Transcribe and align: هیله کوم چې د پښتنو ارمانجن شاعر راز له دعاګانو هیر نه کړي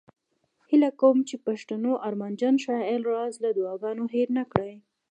هیله 0.69 0.89
کوم 0.99 1.17
چې 1.27 1.35
د 1.37 1.41
پښتنو 1.47 1.91
ارمانجن 2.07 2.55
شاعر 2.65 2.99
راز 3.11 3.33
له 3.43 3.49
دعاګانو 3.57 4.03
هیر 4.13 4.29
نه 4.37 4.43
کړي 4.51 4.75